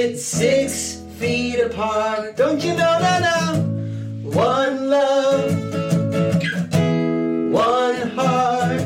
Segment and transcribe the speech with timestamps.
[0.00, 2.34] it six feet apart.
[2.34, 3.60] Don't you know, that no?
[4.30, 5.52] One love,
[7.52, 8.80] one heart.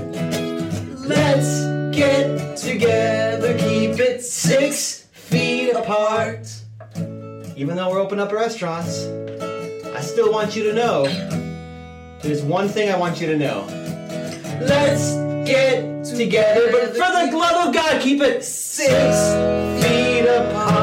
[1.06, 6.52] Let's get together, keep it six feet apart.
[7.56, 9.04] Even though we're opening up restaurants,
[9.94, 11.04] I still want you to know
[12.22, 13.66] there's one thing I want you to know.
[14.60, 15.14] Let's
[15.48, 18.90] get together, but for the love of God, keep it six
[19.84, 20.73] feet apart.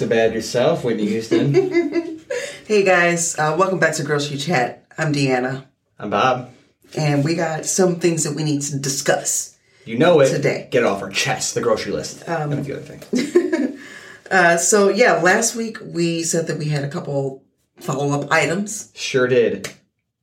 [0.00, 1.52] So bad yourself, Whitney Houston.
[2.66, 4.86] Hey guys, uh, welcome back to Grocery Chat.
[4.96, 5.66] I'm Deanna,
[5.98, 6.48] I'm Bob.
[6.96, 9.58] and we got some things that we need to discuss.
[9.84, 10.30] You know it.
[10.30, 10.68] Today.
[10.70, 12.26] Get it off our chest, the grocery list.
[12.26, 13.78] and a few other things.
[14.30, 17.44] Uh, so yeah, last week we said that we had a couple
[17.80, 18.90] follow-up items.
[18.94, 19.68] Sure did.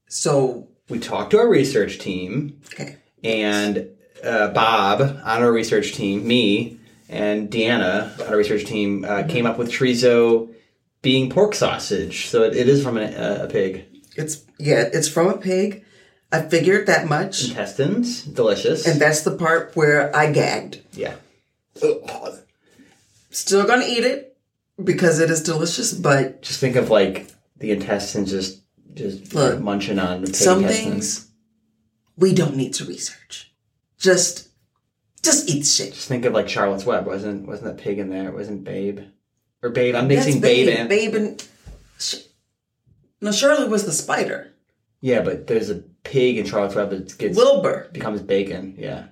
[0.08, 3.90] So We talked to our research team, okay, and
[4.24, 9.46] uh, Bob on our research team, me, and Deanna on our research team uh, came
[9.46, 10.54] up with chorizo
[11.02, 12.28] being pork sausage.
[12.28, 13.86] So it, it is from a, a pig.
[14.16, 15.84] it's yeah, it's from a pig.
[16.32, 18.86] I figured that much, Intestines, delicious.
[18.86, 20.82] and that's the part where I gagged.
[20.92, 21.16] yeah.
[23.30, 24.36] Still gonna eat it
[24.84, 27.28] because it is delicious, but Just think of like
[27.58, 28.62] the intestines just
[28.94, 31.20] just Look, munching on the pig some intestines.
[31.20, 31.32] things
[32.18, 33.54] we don't need to research.
[34.00, 34.47] Just,
[35.24, 35.94] just eat shit.
[35.94, 37.06] Just think of like Charlotte's Web.
[37.06, 38.32] Wasn't wasn't that pig in there?
[38.32, 39.02] Wasn't Babe
[39.64, 39.96] or Babe?
[39.96, 40.78] I'm mixing Babe, Babe.
[40.80, 41.48] and Babe and
[42.00, 42.16] Sh-
[43.22, 44.54] no, Charlotte was the spider.
[45.02, 47.90] yeah, but there's a pig in Charlotte's Web that gets Wilbur.
[47.92, 48.76] becomes bacon.
[48.78, 49.06] Yeah.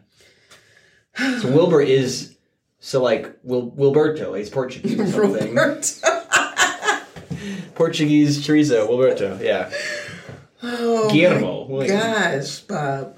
[1.17, 2.35] So Wilbur is
[2.79, 4.37] so like Wil, Wilberto.
[4.37, 5.55] He's Portuguese or something.
[7.75, 8.87] Portuguese chorizo.
[8.87, 9.41] Wilberto.
[9.41, 9.71] Yeah.
[10.63, 13.17] Oh Guillermo my gosh, Bob.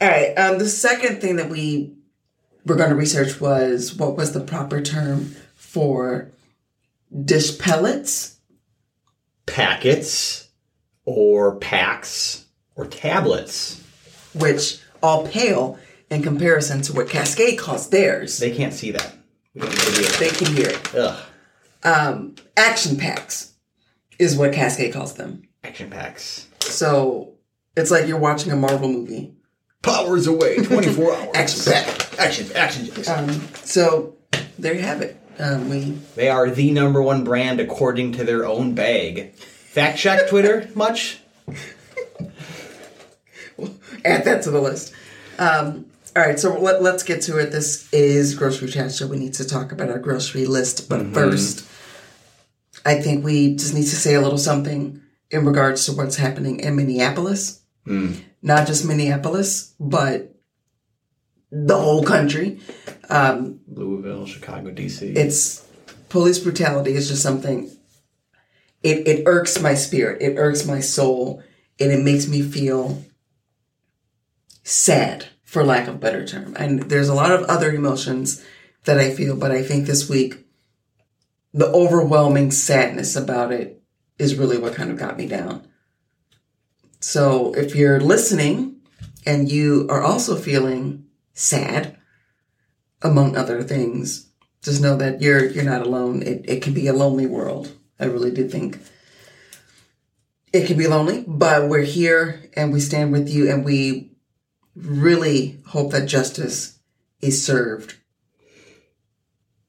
[0.00, 0.34] All right.
[0.36, 1.92] Um, the second thing that we
[2.68, 6.30] were going to research was what was the proper term for
[7.24, 8.36] dish pellets.
[9.46, 10.48] Packets
[11.04, 12.44] or packs
[12.76, 13.82] or tablets.
[14.34, 15.78] which all pale
[16.10, 18.38] in comparison to what Cascade calls theirs.
[18.38, 19.14] They can't see that.
[19.54, 20.12] We don't need to do it.
[20.18, 20.94] They can hear it.
[20.94, 21.24] Ugh.
[21.82, 23.54] Um, action packs
[24.18, 25.42] is what Cascade calls them.
[25.64, 26.46] Action packs.
[26.60, 27.34] So
[27.76, 29.34] it's like you're watching a Marvel movie.
[29.82, 30.56] Powers away.
[30.58, 31.28] 24 hours.
[31.34, 32.07] Action pack.
[32.18, 32.48] Action.
[32.54, 32.90] Action.
[33.08, 33.30] Um,
[33.64, 34.16] so
[34.58, 35.16] there you have it.
[35.38, 39.34] Um, we They are the number one brand according to their own bag.
[39.34, 41.20] Fact check Twitter much?
[44.04, 44.92] add that to the list.
[45.38, 45.86] Um,
[46.16, 47.52] all right, so let, let's get to it.
[47.52, 50.88] This is grocery chat, so we need to talk about our grocery list.
[50.88, 51.68] But first,
[52.84, 55.00] I think we just need to say a little something
[55.30, 57.62] in regards to what's happening in Minneapolis.
[58.42, 60.34] Not just Minneapolis, but
[61.50, 62.60] the whole country.
[63.08, 65.16] Um, Louisville, Chicago, DC.
[65.16, 65.66] it's
[66.08, 67.70] police brutality is just something.
[68.82, 70.22] It it irks my spirit.
[70.22, 71.42] It irks my soul,
[71.80, 73.04] and it makes me feel
[74.62, 76.54] sad, for lack of a better term.
[76.58, 78.44] And there's a lot of other emotions
[78.84, 80.46] that I feel, but I think this week,
[81.52, 83.82] the overwhelming sadness about it
[84.18, 85.66] is really what kind of got me down.
[87.00, 88.76] So if you're listening
[89.24, 91.07] and you are also feeling
[91.38, 91.96] sad,
[93.00, 94.28] among other things,
[94.60, 96.22] just know that you're you're not alone.
[96.22, 97.72] It it can be a lonely world.
[98.00, 98.78] I really do think
[100.52, 104.16] it can be lonely, but we're here and we stand with you and we
[104.74, 106.78] really hope that justice
[107.20, 107.94] is served.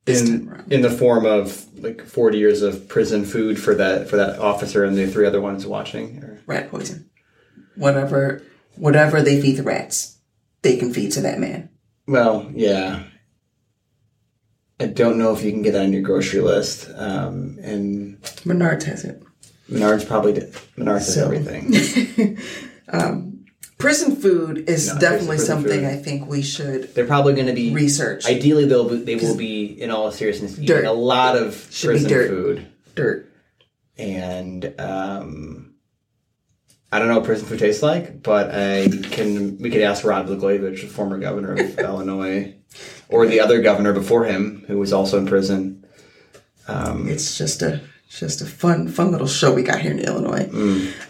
[0.08, 4.40] In, in the form of like 40 years of prison food for that for that
[4.40, 6.24] officer and the three other ones watching.
[6.24, 7.12] Or, Rat poison.
[7.76, 8.42] Whatever
[8.76, 10.19] whatever they feed the rats,
[10.62, 11.70] they can feed to that man.
[12.08, 13.04] well, yeah.
[14.82, 16.90] I don't know if you can get that on your grocery list.
[16.96, 19.22] Um, and Menards has it.
[19.70, 20.54] Menards probably did.
[20.78, 22.38] Menards has So- everything.
[23.78, 25.86] Prison food is No, definitely something food.
[25.86, 28.26] I think we should They're probably going to be research.
[28.26, 30.84] Ideally, they'll be, they will be in all seriousness eating Dirt.
[30.86, 32.28] a lot of Should be prison dirt.
[32.30, 33.32] food, Dirt.
[33.98, 35.59] and um,
[36.92, 40.28] I don't know what prison food tastes like, but I can we could ask Rod
[40.28, 42.56] Blagojevich, former governor of Illinois,
[43.10, 45.86] or the other governor before him, who was also in prison.
[46.68, 50.50] Um, It's just a just a fun, fun little show we got here in Illinois.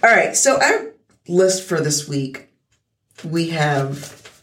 [0.04, 0.92] All right, so our
[1.30, 2.50] list for this week,
[3.24, 4.42] we have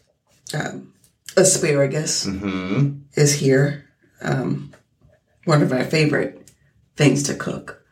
[0.55, 0.95] um,
[1.37, 2.99] asparagus Mm-hmm.
[3.15, 3.85] is here.
[4.23, 4.73] Um,
[5.45, 6.51] one of our favorite
[6.97, 7.83] things to cook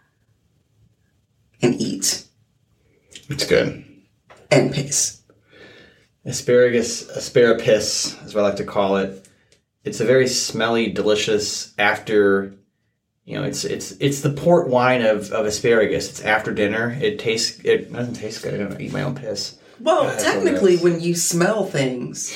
[1.61, 2.24] and eat
[3.29, 3.85] It's good.
[4.51, 5.23] and piss.
[6.25, 9.29] Asparagus, asparagus, is what I like to call it.
[9.85, 12.55] It's a very smelly, delicious after.
[13.27, 16.09] You know, it's it's it's the port wine of, of asparagus.
[16.11, 16.97] It's after dinner.
[17.01, 17.61] It tastes.
[17.65, 18.55] It doesn't taste good.
[18.55, 19.59] I don't eat my own piss.
[19.81, 22.33] Well, That's what it technically, when you smell things,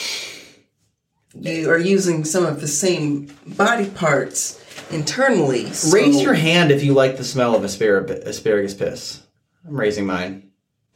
[1.35, 5.71] you are using some of the same body parts internally.
[5.73, 9.23] so- Raise your hand if you like the smell of asparagus asparagus piss.
[9.67, 10.48] I'm raising mine.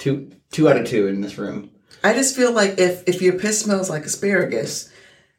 [0.03, 1.71] Two two out of two in this room.
[2.03, 4.93] I just feel like if if your piss smells like asparagus,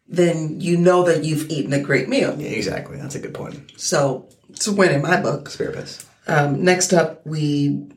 [0.07, 2.33] then you know that you've eaten a great meal.
[2.39, 2.95] Yeah, exactly.
[2.95, 3.73] That's a good point.
[3.75, 5.49] So it's a win in my book.
[5.49, 6.05] Asparagus.
[6.27, 7.89] Um, next up, we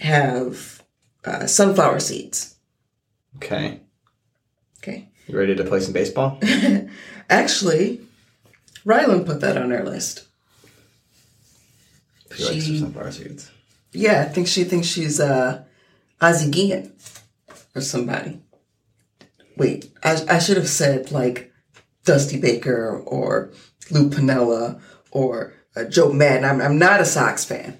[0.00, 0.82] have
[1.24, 2.56] uh, sunflower seeds.
[3.36, 3.78] Okay.
[4.78, 5.08] Okay.
[5.28, 6.40] You ready to play some baseball?
[7.30, 8.00] Actually,
[8.84, 10.26] Rylan put that on our list.
[12.34, 13.52] She likes her sunflower seeds.
[13.92, 15.62] Yeah, I think she thinks she's uh,
[16.22, 16.92] Ozzie Guillen
[17.74, 18.40] or somebody.
[19.56, 21.52] Wait, I, I should have said like
[22.04, 23.50] Dusty Baker or
[23.90, 24.80] Lou Piniella
[25.10, 26.44] or uh, Joe Maddon.
[26.44, 27.78] I'm, I'm not a Sox fan.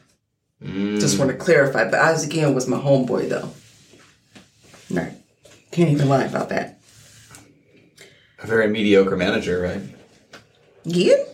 [0.65, 1.85] Just want to clarify.
[1.91, 3.51] But Ozzie Guillen was my homeboy, though.
[4.91, 5.13] Right.
[5.73, 6.81] Can't even lie about that.
[8.39, 9.83] A very mediocre manager, right?
[10.87, 11.27] Guillen?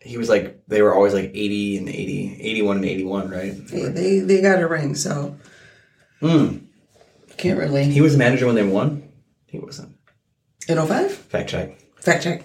[0.00, 3.54] He was like they were always like 80 and 80, 81 and 81, right?
[3.72, 5.36] Yeah, they, they got a ring, so
[6.22, 6.58] Hmm.
[7.36, 7.84] can't really.
[7.84, 9.08] He was the manager when they won?
[9.46, 9.96] He wasn't.
[10.68, 11.12] In 05?
[11.12, 11.78] Fact check.
[12.00, 12.42] Fact check.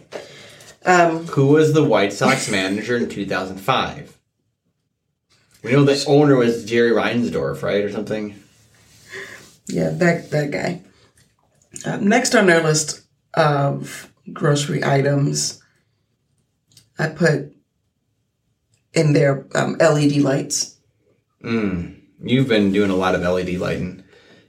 [0.84, 4.18] Um, Who was the White Sox manager in 2005?
[5.64, 8.42] We know the owner was Jerry Reinsdorf, right, or something.
[9.68, 10.82] Yeah, that that guy.
[11.86, 13.02] Uh, next on our list
[13.34, 15.62] of grocery items,
[16.98, 17.54] I put
[18.94, 20.78] in there um, LED lights.
[21.44, 22.00] Mm.
[22.22, 24.04] You've been doing a lot of LED lighting.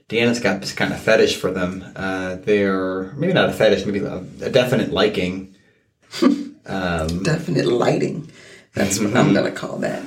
[0.07, 1.85] Deanna's got this kind of fetish for them.
[1.95, 5.55] Uh, they're maybe not a fetish, maybe a, a definite liking.
[6.65, 8.31] um, Definite lighting.
[8.73, 10.03] That's what I'm gonna call that.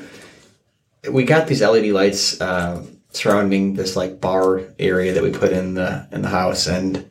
[1.11, 5.75] we got these LED lights uh, surrounding this like bar area that we put in
[5.75, 7.09] the in the house, and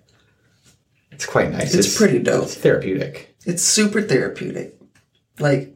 [1.12, 1.74] it's quite nice.
[1.74, 2.44] It's pretty dope.
[2.44, 3.36] It's therapeutic.
[3.46, 4.78] It's super therapeutic,
[5.40, 5.74] like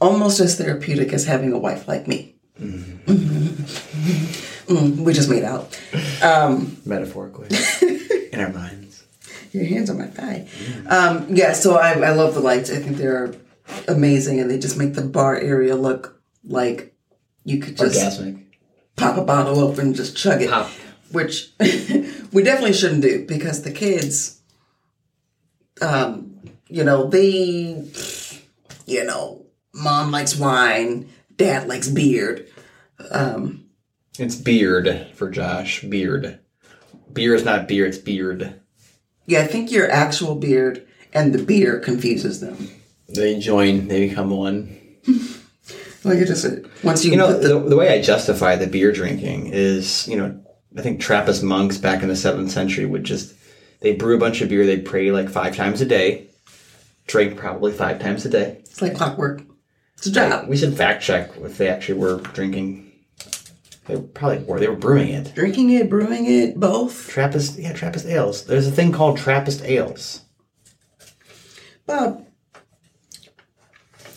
[0.00, 2.37] almost as therapeutic as having a wife like me.
[4.68, 5.80] Mm, we just made out.
[6.22, 7.48] Um, Metaphorically,
[8.32, 9.04] in our minds.
[9.52, 10.46] Your hands on my thigh.
[10.88, 12.70] Um, yeah, so I, I love the lights.
[12.70, 13.34] I think they're
[13.86, 16.94] amazing and they just make the bar area look like
[17.44, 18.42] you could just Orgasmic.
[18.96, 20.50] pop a bottle open and just chug it.
[20.50, 20.70] Pop.
[21.12, 24.40] Which we definitely shouldn't do because the kids,
[25.80, 26.38] um,
[26.68, 27.88] you know, they,
[28.86, 31.08] you know, mom likes wine,
[31.38, 32.46] dad likes beard.
[33.10, 33.64] Um,
[34.18, 35.82] It's beard for Josh.
[35.82, 36.38] Beard.
[37.12, 37.86] Beer is not beer.
[37.86, 38.60] It's beard.
[39.26, 42.68] yeah, I think your actual beard and the beer confuses them.
[43.08, 43.88] They join.
[43.88, 44.76] They become one.
[46.04, 46.46] Like it just
[46.84, 50.40] once you, You know, the, the, way I justify the beer drinking is, you know,
[50.76, 53.34] I think Trappist monks back in the seventh century would just
[53.80, 54.64] they brew a bunch of beer.
[54.64, 56.28] They'd pray like five times a day,
[57.08, 58.58] drink probably five times a day.
[58.60, 59.42] it's like clockwork.
[59.98, 60.48] It's a job.
[60.48, 62.92] We should fact check if they actually were drinking.
[63.86, 64.60] They probably were.
[64.60, 65.34] They were brewing it.
[65.34, 67.08] Drinking it, brewing it, both.
[67.08, 68.44] Trappist, yeah, Trappist ales.
[68.44, 70.22] There's a thing called Trappist ales.
[71.84, 72.24] Bob,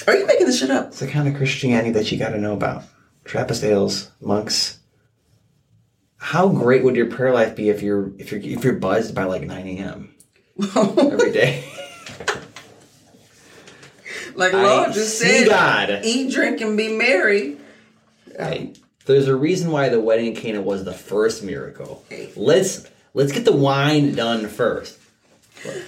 [0.05, 0.89] are you making this shit up?
[0.89, 2.83] It's the kind of Christianity that you got to know about.
[3.23, 4.79] Trappist ales, monks.
[6.17, 9.23] How great would your prayer life be if you're if you're if you're buzzed by
[9.23, 10.13] like 9 a.m.
[10.75, 11.70] every day?
[14.35, 16.01] Like I Lord just said, God.
[16.03, 17.57] eat, drink, and be merry.
[18.37, 18.73] Hey,
[19.05, 22.03] there's a reason why the wedding at Cana was the first miracle.
[22.35, 24.97] Let's let's get the wine done first.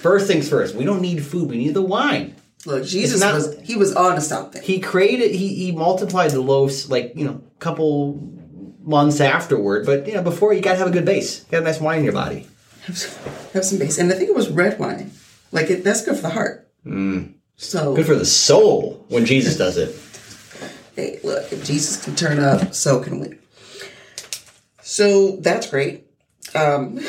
[0.00, 0.74] First things first.
[0.74, 1.50] We don't need food.
[1.50, 2.36] We need the wine.
[2.66, 4.62] Look, Jesus not- was he was on to something.
[4.62, 5.32] He created.
[5.32, 8.20] He he multiplied the loaves like you know a couple
[8.82, 9.86] months afterward.
[9.86, 11.44] But you know before you gotta have a good base.
[11.44, 12.46] You got a nice wine in your body.
[12.86, 15.10] Have some, have some base, and I think it was red wine.
[15.52, 16.68] Like it, that's good for the heart.
[16.84, 17.34] Mm.
[17.56, 19.94] So Good for the soul when Jesus does it.
[20.96, 23.38] hey, look, if Jesus can turn up, so can we.
[24.82, 26.06] So that's great.
[26.54, 27.00] Um,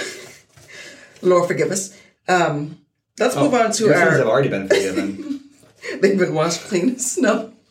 [1.21, 1.99] Lord forgive us.
[2.27, 2.79] Um,
[3.19, 4.33] let's move on to Your sins have our.
[4.33, 5.41] already been forgiven.
[6.01, 7.51] They've been washed clean as snow.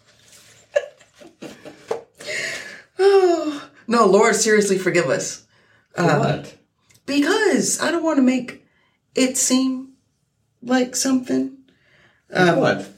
[3.87, 5.47] No, Lord, seriously, forgive us.
[5.95, 6.57] For what?
[7.05, 8.65] Because I don't want to make
[9.15, 9.93] it seem
[10.63, 11.59] like something.
[12.35, 12.91] For what?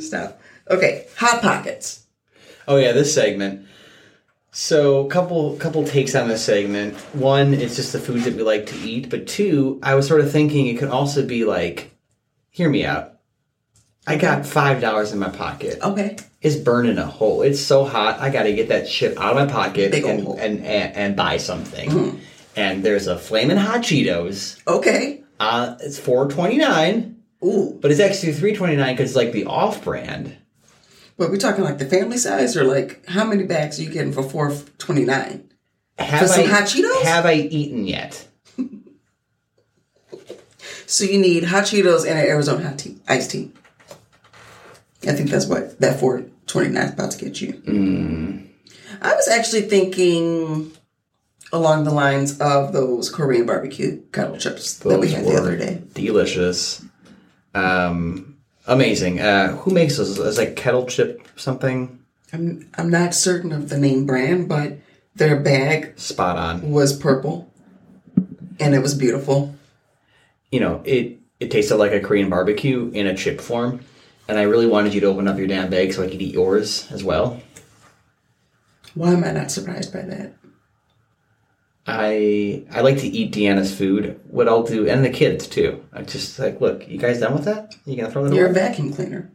[0.00, 0.40] Stop.
[0.68, 2.04] Okay, Hot Pockets.
[2.68, 3.66] Oh yeah, this segment.
[4.52, 6.96] So couple couple takes on this segment.
[7.14, 10.20] One, it's just the foods that we like to eat, but two, I was sort
[10.20, 11.92] of thinking it could also be like,
[12.50, 13.12] hear me out.
[14.06, 15.78] I got five dollars in my pocket.
[15.82, 16.16] Okay.
[16.40, 17.42] It's burning a hole.
[17.42, 18.20] It's so hot.
[18.20, 20.36] I got to get that shit out of my pocket Big and, hole.
[20.36, 20.44] Mm-hmm.
[20.44, 22.20] and, and and buy something.
[22.54, 24.60] And there's a flaming hot Cheetos.
[24.66, 25.22] Okay.
[25.38, 27.78] Uh, it's four twenty nine, Ooh.
[27.80, 30.36] but it's actually three twenty nine because it's like the off brand.
[31.16, 34.12] But we're talking like the family size or like how many bags are you getting
[34.12, 35.50] for four twenty nine?
[35.98, 37.02] Have some I hot Cheetos?
[37.02, 38.26] Have I eaten yet?
[40.88, 43.50] So you need hot Cheetos and an Arizona hot tea, iced tea.
[45.02, 47.54] I think that's what that four twenty nine is about to get you.
[47.54, 48.46] Mm.
[49.02, 50.72] I was actually thinking
[51.52, 55.56] along the lines of those Korean barbecue kettle chips that we Those had the other
[55.56, 55.82] day.
[55.94, 56.84] Delicious.
[57.56, 58.36] Um,
[58.66, 59.20] amazing.
[59.20, 60.18] Uh, who makes those?
[60.18, 62.00] It's like kettle chip something.
[62.32, 64.78] I'm I'm not certain of the name brand, but
[65.14, 66.70] their bag Spot on.
[66.70, 67.50] was purple,
[68.60, 69.54] and it was beautiful.
[70.50, 73.80] You know, it it tasted like a Korean barbecue in a chip form,
[74.28, 76.34] and I really wanted you to open up your damn bag so I could eat
[76.34, 77.40] yours as well.
[78.94, 80.32] Why am I not surprised by that?
[81.86, 84.20] I I like to eat Deanna's food.
[84.28, 85.84] What I'll do, and the kids too.
[85.92, 87.74] I just like, look, you guys done with that?
[87.84, 89.30] You gonna throw that You're a vacuum cleaner.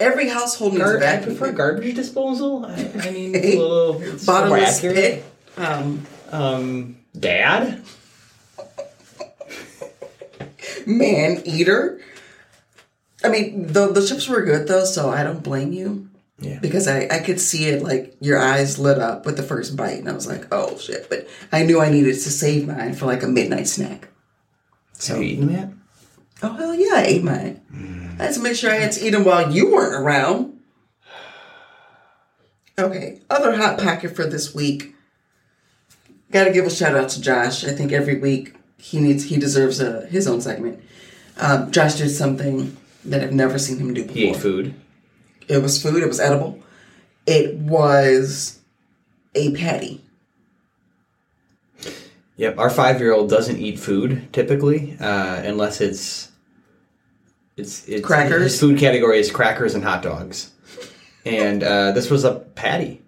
[0.00, 1.56] Every household needs a Gar- I vacuum prefer cleaner.
[1.72, 2.64] garbage disposal.
[2.66, 2.72] I,
[3.04, 5.24] I mean, a little Bottomless pit.
[5.56, 7.82] Um, Um, Dad.
[10.86, 12.00] man eater.
[13.24, 16.08] I mean, the the chips were good though, so I don't blame you
[16.42, 16.58] Yeah.
[16.60, 19.98] because I I could see it like your eyes lit up with the first bite,
[19.98, 21.08] and I was like, oh shit!
[21.08, 24.08] But I knew I needed to save mine for like a midnight snack.
[25.06, 25.72] Have you eaten that?
[26.42, 27.60] Oh hell yeah, I ate mine.
[28.18, 30.58] I had to make sure I had to eat them while you weren't around.
[32.78, 34.94] Okay, other hot pocket for this week.
[36.30, 37.64] Got to give a shout out to Josh.
[37.64, 40.82] I think every week he needs he deserves a his own segment.
[41.36, 44.14] Um, Josh did something that I've never seen him do before.
[44.16, 44.74] He ate food.
[45.48, 46.02] It was food.
[46.02, 46.60] It was edible.
[47.26, 48.60] It was
[49.34, 50.02] a patty.
[52.36, 56.30] Yep, our five-year-old doesn't eat food typically, uh, unless it's
[57.56, 58.42] it's it's Crackers?
[58.42, 60.50] His food category is crackers and hot dogs,
[61.24, 63.00] and uh, this was a patty,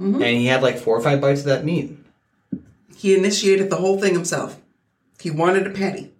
[0.00, 0.14] Mm-hmm.
[0.22, 1.94] and he had like four or five bites of that meat.
[2.96, 4.58] He initiated the whole thing himself.
[5.20, 6.10] He wanted a patty,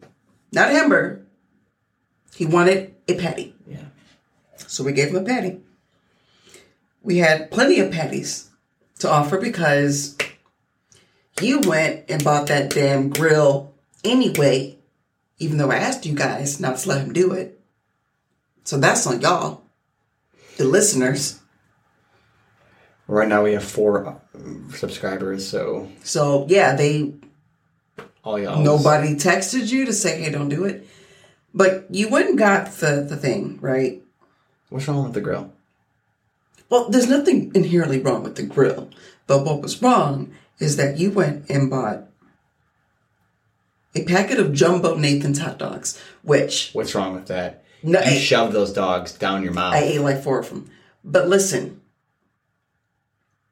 [0.53, 1.25] not a hamburger.
[2.35, 3.55] He wanted a patty.
[3.67, 3.85] Yeah,
[4.67, 5.61] So we gave him a patty.
[7.03, 8.51] We had plenty of patties
[8.99, 10.17] to offer because
[11.41, 13.73] you went and bought that damn grill
[14.05, 14.79] anyway,
[15.39, 17.61] even though I asked you guys not to let him do it.
[18.65, 19.63] So that's on y'all,
[20.59, 21.41] the listeners.
[23.07, 24.15] right now we have four uh,
[24.75, 27.15] subscribers, so So yeah, they
[28.23, 28.63] all y'all.
[28.63, 30.87] nobody texted you to say, hey, don't do it.
[31.55, 34.03] But you went and got the, the thing, right?
[34.71, 35.53] What's wrong with the grill?
[36.69, 38.89] Well, there's nothing inherently wrong with the grill.
[39.27, 42.05] But what was wrong is that you went and bought
[43.95, 47.65] a packet of jumbo Nathan's hot dogs, which What's wrong with that?
[47.83, 49.75] No, you I- shoved those dogs down your mouth.
[49.75, 50.71] I ate like four of them.
[51.05, 51.81] But listen,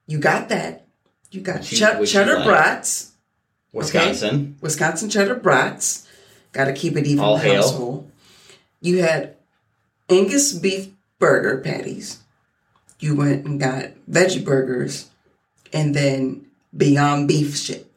[0.07, 0.87] you got that.
[1.31, 2.45] You got Which you- ched- which you cheddar like.
[2.47, 3.13] brats,
[3.73, 4.57] Wisconsin.
[4.61, 6.07] Wisconsin cheddar brats.
[6.53, 7.57] Got to keep it even All hail.
[7.63, 8.11] household.
[8.81, 9.37] You had
[10.09, 12.19] Angus beef burger patties.
[13.01, 15.11] You went and got veggie burgers,
[15.73, 16.47] and then
[16.77, 17.91] Beyond Beef shit.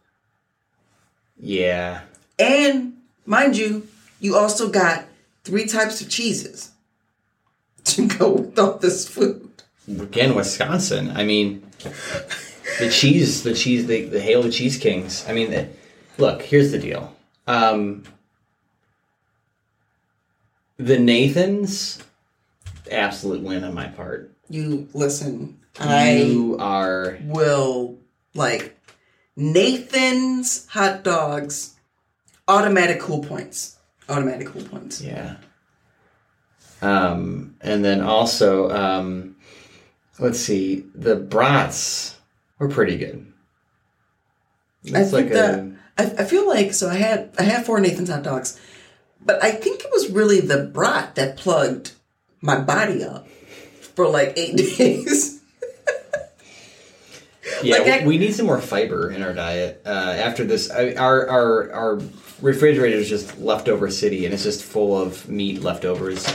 [1.39, 2.01] Yeah.
[2.37, 3.87] And mind you,
[4.19, 5.05] you also got
[5.43, 6.71] three types of cheeses
[7.85, 9.49] to go with all this food.
[9.87, 11.11] Again, Wisconsin.
[11.11, 11.63] I mean,
[12.79, 15.25] the cheese, the cheese, the, the Hail the Cheese Kings.
[15.27, 15.67] I mean, the,
[16.17, 17.15] look, here's the deal.
[17.47, 18.03] Um,
[20.77, 22.01] the Nathans,
[22.91, 24.35] absolute win on my part.
[24.49, 27.97] You listen, I you are will
[28.33, 28.77] like
[29.35, 31.75] Nathan's hot dogs,
[32.47, 33.77] automatic cool points.
[34.09, 35.01] Automatic cool points.
[35.01, 35.37] Yeah.
[36.81, 39.35] Um, and then also, um,
[40.19, 42.17] let's see, the brats
[42.57, 43.31] were pretty good.
[44.87, 47.65] I That's think like that a I, I feel like so I had I had
[47.65, 48.59] four Nathan's hot dogs,
[49.23, 51.91] but I think it was really the brat that plugged
[52.41, 53.27] my body up
[53.95, 55.41] for like eight days.
[57.63, 59.81] Yeah, Like, I- we need some more fiber in our diet.
[59.85, 62.01] Uh, after this, I, our our our
[62.41, 66.25] refrigerator is just leftover city, and it's just full of meat leftovers.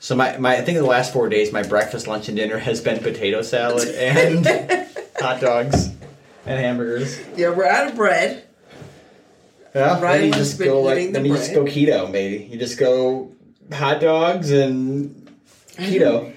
[0.00, 2.80] So my, my I think the last four days, my breakfast, lunch, and dinner has
[2.80, 4.46] been potato salad and
[5.18, 5.88] hot dogs
[6.46, 7.18] and hamburgers.
[7.36, 8.44] yeah, we're out of bread.
[9.74, 12.10] Yeah, Ryan then you just go like then you just go keto.
[12.10, 13.32] Maybe you just go
[13.72, 15.30] hot dogs and
[15.72, 16.32] keto.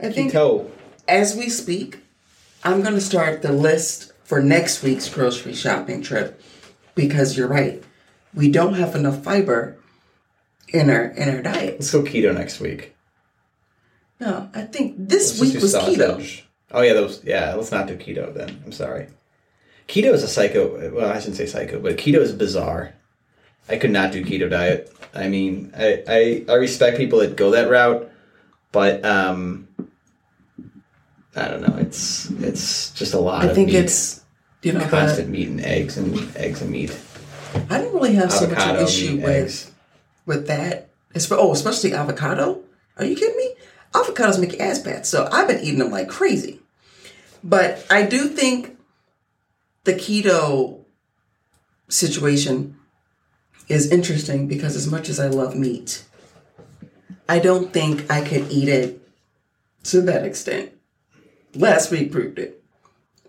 [0.00, 0.70] I think Keto.
[1.06, 2.00] as we speak,
[2.64, 6.40] I'm going to start the list for next week's grocery shopping trip
[6.94, 7.82] because you're right.
[8.34, 9.76] We don't have enough fiber
[10.68, 11.74] in our in our diet.
[11.74, 12.94] Let's go keto next week.
[14.20, 16.42] No, I think this Let's week was keto.
[16.70, 17.24] Oh yeah, those.
[17.24, 18.62] Yeah, let's not do keto then.
[18.64, 19.08] I'm sorry.
[19.88, 20.94] Keto is a psycho.
[20.94, 22.94] Well, I shouldn't say psycho, but keto is bizarre.
[23.68, 24.92] I could not do keto diet.
[25.14, 28.10] I mean, I I, I respect people that go that route,
[28.72, 29.68] but um,
[31.36, 31.76] I don't know.
[31.78, 33.44] It's it's just a lot.
[33.44, 33.76] I of think meat.
[33.76, 34.24] it's
[34.62, 36.96] you know constant the, meat and eggs and eggs and meat.
[37.68, 39.72] I don't really have so much Avocado, an issue meat, with eggs.
[40.26, 40.88] with that.
[41.14, 42.62] It's oh, especially avocado.
[42.96, 43.54] Are you kidding me?
[43.92, 45.06] Avocados make your ass bad.
[45.06, 46.60] So I've been eating them like crazy.
[47.42, 48.78] But I do think
[49.84, 50.84] the keto
[51.88, 52.76] situation
[53.70, 56.04] is interesting because as much as I love meat,
[57.28, 59.00] I don't think I could eat it
[59.84, 60.72] to that extent.
[61.54, 62.62] Last week proved it.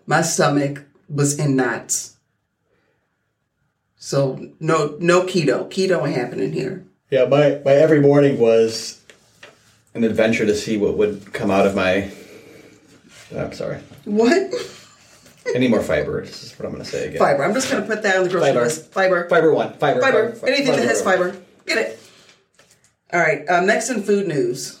[0.06, 2.16] My stomach was in knots.
[3.96, 5.70] So no no keto.
[5.70, 6.84] Keto ain't happening here.
[7.10, 9.00] Yeah, my, my every morning was
[9.94, 12.10] an adventure to see what would come out of my.
[13.36, 13.78] I'm sorry.
[14.04, 14.50] What?
[15.54, 16.24] I need more fiber.
[16.24, 17.18] This is what I'm going to say again.
[17.18, 17.44] Fiber.
[17.44, 18.64] I'm just gonna put that on the grocery Fiber.
[18.64, 18.92] list.
[18.92, 19.28] Fiber.
[19.28, 19.72] Fiber one.
[19.74, 20.00] Fiber.
[20.00, 20.32] Fiber.
[20.32, 21.36] fiber, Anything that has fiber.
[21.66, 22.00] Get it.
[23.12, 23.46] All right.
[23.48, 24.80] Um, next in food news,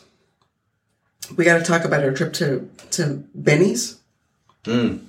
[1.36, 3.98] we got to talk about our trip to to Benny's.
[4.64, 5.06] Mm.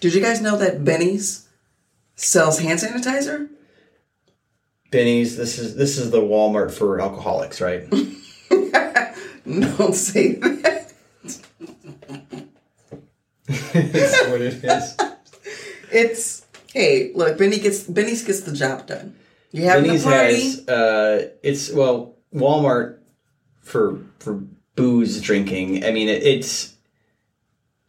[0.00, 1.48] Did you guys know that Benny's
[2.14, 3.48] sells hand sanitizer?
[4.90, 5.36] Benny's.
[5.36, 7.88] This is this is the Walmart for alcoholics, right?
[9.46, 10.73] Don't say that.
[13.74, 14.96] That's what it is.
[15.90, 19.16] It's hey, look, Benny gets Benny's gets the job done.
[19.52, 20.42] You have Benny's the party.
[20.42, 20.68] has.
[20.68, 22.98] Uh, it's well Walmart
[23.62, 24.42] for for
[24.76, 25.84] booze drinking.
[25.84, 26.74] I mean, it, it's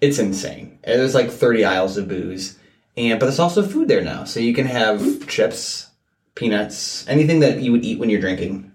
[0.01, 0.79] it's insane.
[0.83, 2.57] There's like 30 aisles of booze,
[2.97, 5.89] and but there's also food there now, so you can have chips,
[6.35, 8.71] peanuts, anything that you would eat when you're drinking,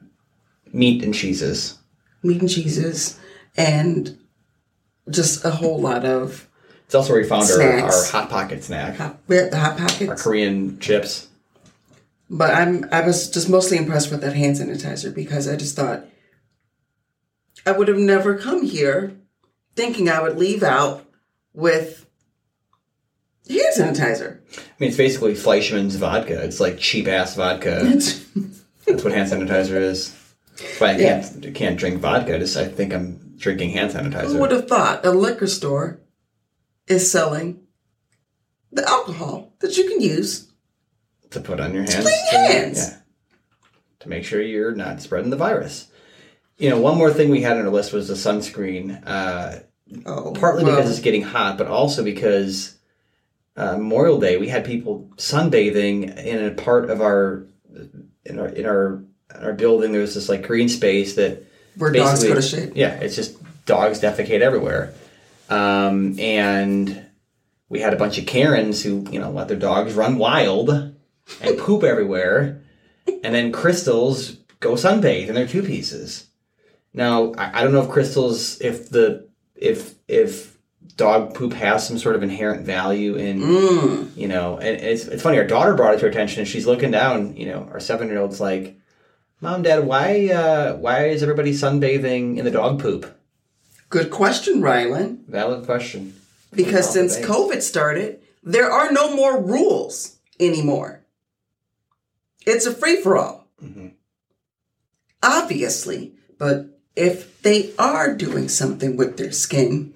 [0.72, 1.78] meat and cheeses.
[2.22, 3.18] meat and cheeses,
[3.56, 4.18] and
[5.08, 6.48] just a whole lot of
[6.90, 8.10] It's also where we found our, our Snacks.
[8.10, 10.22] hot pocket snack, we have the hot pocket, our pockets.
[10.24, 11.28] Korean chips.
[12.28, 16.04] But I'm I was just mostly impressed with that hand sanitizer because I just thought
[17.64, 19.12] I would have never come here
[19.76, 21.06] thinking I would leave out
[21.54, 22.06] with
[23.48, 24.40] hand sanitizer.
[24.58, 26.42] I mean, it's basically Fleischmann's vodka.
[26.42, 27.84] It's like cheap ass vodka.
[28.84, 30.20] That's what hand sanitizer is.
[30.78, 32.40] Why I can't I can't drink vodka.
[32.40, 34.32] Just I think I'm drinking hand sanitizer.
[34.32, 35.99] Who would have thought a liquor store
[36.90, 37.62] is selling
[38.72, 40.50] the alcohol that you can use
[41.30, 42.00] to put on your hands.
[42.00, 42.78] clean your hands.
[42.78, 42.96] Yeah.
[44.00, 45.88] To make sure you're not spreading the virus.
[46.58, 49.02] You know, one more thing we had on our list was the sunscreen.
[49.06, 49.60] Uh,
[50.06, 52.76] Oh, partly well, because it's getting hot, but also because
[53.56, 57.44] uh, Memorial Day we had people sunbathing in a part of our
[58.24, 59.02] in our in our
[59.34, 59.90] our building.
[59.90, 61.44] There was this like green space that
[61.76, 62.76] where dogs go to shit.
[62.76, 64.94] Yeah, it's just dogs defecate everywhere.
[65.50, 67.06] Um, and
[67.68, 71.58] we had a bunch of Karens who, you know, let their dogs run wild and
[71.58, 72.62] poop everywhere.
[73.24, 76.26] And then crystals go sunbathe in their two pieces.
[76.94, 80.56] Now, I, I don't know if crystals, if the, if, if
[80.96, 84.16] dog poop has some sort of inherent value in, Mm.
[84.16, 86.66] you know, and it's, it's funny, our daughter brought it to her attention and she's
[86.66, 88.76] looking down, you know, our seven year old's like,
[89.40, 93.16] Mom, Dad, why, uh, why is everybody sunbathing in the dog poop?
[93.90, 95.26] Good question, Rylan.
[95.26, 96.14] Valid question.
[96.54, 97.18] Because since.
[97.18, 101.04] COVID started, there are no more rules anymore.
[102.46, 103.46] It's a free for all.
[103.62, 103.92] Mhm.
[105.22, 109.94] Obviously, but if they are doing something with their skin,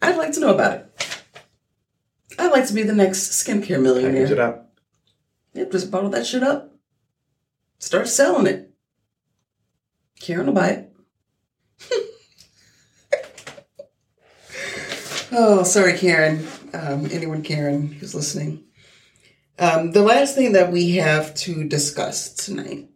[0.00, 0.86] I'd like to know about it.
[2.38, 4.40] I'd like to be the next skincare Package it millionaire.
[4.40, 4.72] up.
[5.54, 6.72] Yep, just bottle that shit up.
[7.78, 8.70] Start selling it.
[10.20, 10.89] Karen will buy it.
[15.32, 16.46] Oh, sorry, Karen.
[16.72, 18.64] Um, anyone, Karen, who's listening.
[19.58, 22.88] Um, the last thing that we have to discuss tonight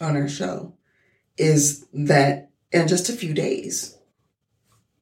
[0.00, 0.74] on our show
[1.38, 3.96] is that in just a few days,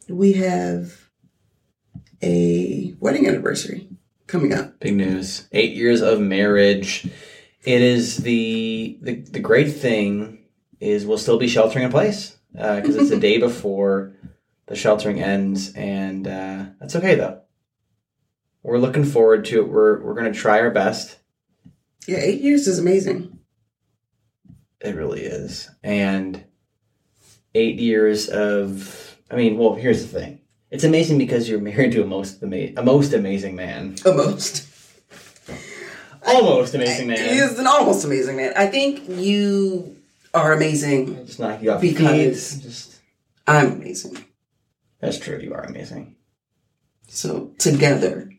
[0.08, 1.10] we have
[2.22, 3.88] a wedding anniversary
[4.26, 4.78] coming up.
[4.80, 5.48] Big news.
[5.52, 7.08] Eight years of marriage.
[7.64, 10.44] It is the the, the great thing
[10.78, 14.12] is we'll still be sheltering in place because it's the day before
[14.70, 17.40] the sheltering ends, and uh, that's okay though.
[18.62, 19.68] We're looking forward to it.
[19.68, 21.18] We're we're gonna try our best.
[22.06, 23.40] Yeah, eight years is amazing.
[24.80, 26.44] It really is, and
[27.54, 29.16] eight years of.
[29.28, 30.40] I mean, well, here's the thing.
[30.70, 34.68] It's amazing because you're married to a most ama- a most amazing man, Almost.
[36.24, 37.18] almost amazing man.
[37.18, 38.52] He is an almost amazing man.
[38.56, 39.96] I think you
[40.32, 41.26] are amazing.
[41.26, 42.60] Just knock you off Because-.
[42.62, 43.00] Just
[43.48, 44.24] I'm amazing.
[45.00, 45.38] That's true.
[45.38, 46.16] You are amazing.
[47.08, 48.30] So together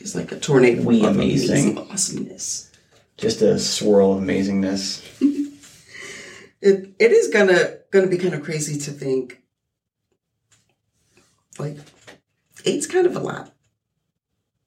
[0.00, 1.78] is like a tornado We of amazing.
[1.78, 2.70] awesomeness.
[3.16, 5.02] Just a swirl of amazingness.
[6.62, 9.42] It it is gonna gonna be kind of crazy to think
[11.58, 11.76] like
[12.64, 13.52] eight's kind of a lot.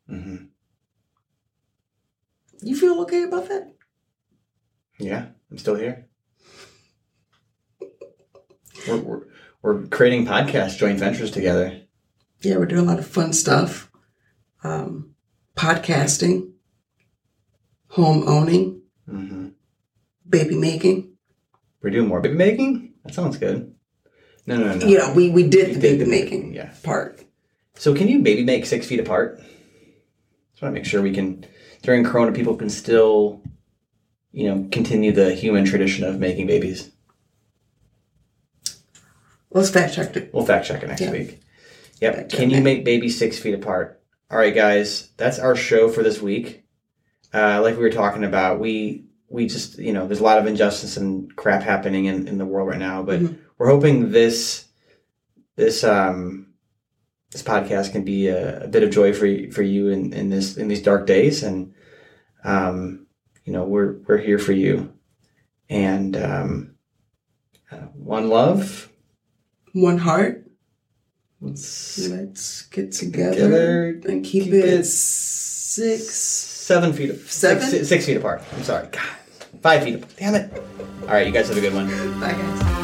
[0.09, 0.45] Mm-hmm.
[2.61, 3.73] You feel okay about that?
[4.99, 6.07] Yeah, I'm still here.
[8.87, 9.21] We're, we're,
[9.61, 11.81] we're creating podcast joint ventures together.
[12.41, 13.91] Yeah, we're doing a lot of fun stuff.
[14.63, 15.15] Um,
[15.55, 16.51] podcasting,
[17.89, 19.49] home owning, hmm
[20.27, 21.11] baby making.
[21.81, 22.93] We're doing more baby making.
[23.03, 23.73] That sounds good.
[24.45, 24.85] No, no, no.
[24.85, 26.71] You know, we, we did We the did baby the- making yeah.
[26.83, 27.23] part.
[27.75, 29.39] So can you baby make six feet apart?
[30.51, 31.45] Just want to make sure we can
[31.81, 33.41] during Corona people can still,
[34.31, 36.91] you know, continue the human tradition of making babies.
[39.51, 40.33] Let's fact check it.
[40.33, 41.11] We'll fact check it next Yeah.
[41.11, 41.39] week.
[42.01, 42.15] Yep.
[42.15, 44.01] Fact Can you make babies six feet apart?
[44.31, 45.09] All right, guys.
[45.17, 46.63] That's our show for this week.
[47.33, 50.47] Uh, like we were talking about, we we just you know there's a lot of
[50.47, 53.37] injustice and crap happening in, in the world right now, but Mhm.
[53.57, 54.65] we're hoping this
[55.55, 56.47] this um
[57.31, 60.29] this podcast can be a, a bit of joy for you, for you in, in
[60.29, 61.73] this in these dark days, and
[62.43, 63.05] um
[63.45, 64.91] you know we're we're here for you,
[65.69, 66.75] and um
[67.71, 68.88] uh, one love.
[69.73, 70.45] One heart.
[71.41, 76.09] Let's Let's get together, Together, and keep, keep it, it six.
[76.09, 77.63] seven feet, Seven?
[77.67, 78.43] Six, six feet apart.
[78.55, 78.87] I'm sorry.
[78.91, 79.01] God,
[79.61, 79.95] five feet.
[79.95, 80.15] apart.
[80.17, 80.51] Damn it!
[81.03, 81.87] All right, you guys have a good one.
[82.19, 82.78] Bye, guys.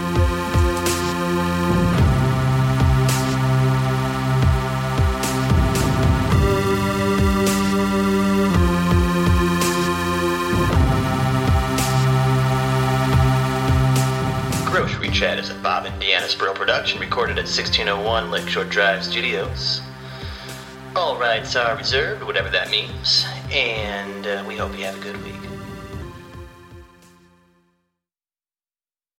[16.65, 19.81] Production recorded at 1601 Lakeshore Drive Studios.
[20.95, 25.23] All rights are reserved, whatever that means, and uh, we hope you have a good
[25.23, 25.44] week.